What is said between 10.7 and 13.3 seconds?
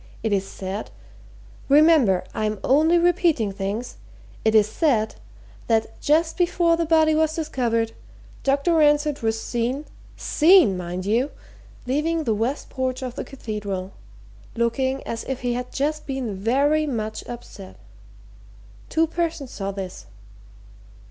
mind you! leaving the west porch of the